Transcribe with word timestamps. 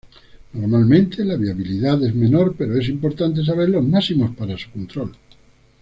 Normalmente 0.53 1.23
la 1.23 1.35
viabilidad 1.35 2.03
es 2.03 2.15
menor 2.15 2.55
pero 2.57 2.75
es 2.75 2.89
importante 2.89 3.45
saber 3.45 3.69
los 3.69 3.85
máximos 3.85 4.35
para 4.35 4.57
su 4.57 4.71
control. 4.71 5.11